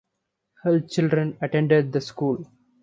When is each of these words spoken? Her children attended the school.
Her 0.63 0.79
children 0.79 1.37
attended 1.41 1.91
the 1.91 2.01
school. 2.01 2.47